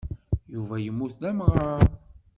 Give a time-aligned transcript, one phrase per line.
[0.53, 1.87] Yuba yemmut d amɣar.